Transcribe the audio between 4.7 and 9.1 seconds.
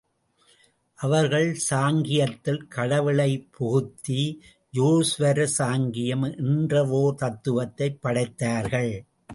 யேஸ்வரசாங்கியம் என்றவோர் தத்துவத்தைப் படைத்தார்கள்.